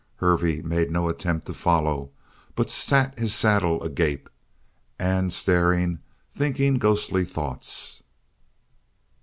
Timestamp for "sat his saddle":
2.71-3.83